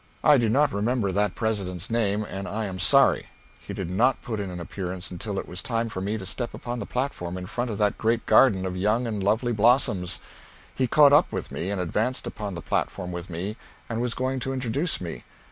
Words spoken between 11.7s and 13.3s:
advanced upon the platform with